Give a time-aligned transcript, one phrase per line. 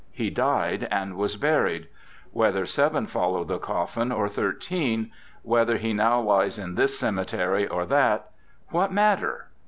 [0.11, 1.87] He died and was buried.
[2.31, 5.11] Whether seven fol lowed the coffin, or thirteen;
[5.43, 8.31] whether he now lies in this cemetery or that;
[8.69, 9.49] what matter?